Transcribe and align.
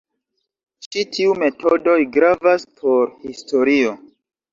Ĉi 0.85 1.03
tiu 1.17 1.35
metodoj 1.41 1.97
gravas 2.15 2.65
por 2.79 3.13
historio. 3.27 3.93